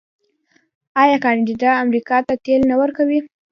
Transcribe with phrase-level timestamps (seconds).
[1.01, 3.19] آیا کاناډا امریکا ته تیل نه ورکوي؟